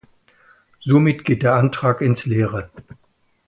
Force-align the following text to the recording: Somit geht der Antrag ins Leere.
Somit 0.79 1.25
geht 1.25 1.43
der 1.43 1.53
Antrag 1.53 2.01
ins 2.01 2.25
Leere. 2.25 2.71